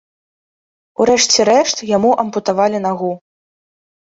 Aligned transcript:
У 1.03 1.07
рэшце 1.09 1.45
рэшт 1.49 1.77
яму 1.91 2.15
ампутавалі 2.25 2.77
нагу. 2.87 3.13